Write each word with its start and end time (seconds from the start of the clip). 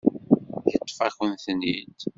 Yeṭṭef-akent-ten-id. 0.71 1.99